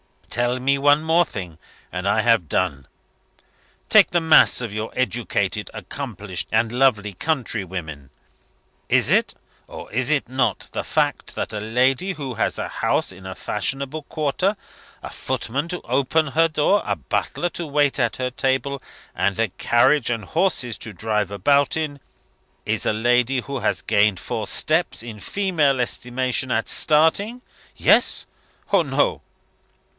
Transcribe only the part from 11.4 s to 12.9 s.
a lady who has a